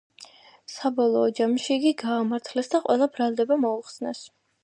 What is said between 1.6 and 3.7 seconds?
იგი გაამართლეს და ყველა ბრალდება